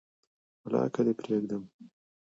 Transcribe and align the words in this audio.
ولاکه 0.63 1.01
دي 1.05 1.13
پریږدم 1.21 1.63